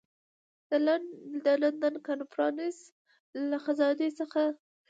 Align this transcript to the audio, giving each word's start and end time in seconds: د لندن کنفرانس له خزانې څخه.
د 1.43 1.47
لندن 1.63 1.95
کنفرانس 2.07 2.77
له 3.49 3.57
خزانې 3.63 4.09
څخه. 4.19 4.41